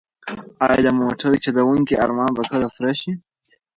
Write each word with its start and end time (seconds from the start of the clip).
ایا 0.67 0.79
د 0.85 0.87
موټر 1.01 1.31
چلونکي 1.45 1.93
ارمان 2.05 2.29
به 2.37 2.43
کله 2.51 2.67
پوره 2.73 2.93
شي؟ 2.99 3.11